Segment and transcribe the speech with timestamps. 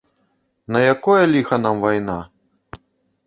[0.75, 2.17] На якое ліха нам вайна?